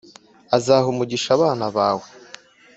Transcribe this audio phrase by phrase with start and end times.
[0.55, 2.07] “Azaha umugisha abana bawe,